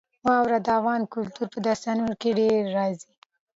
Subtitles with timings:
[0.27, 3.11] واوره د افغان کلتور په داستانونو کې ډېره راځي.